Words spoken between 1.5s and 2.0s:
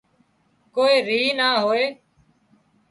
هوئي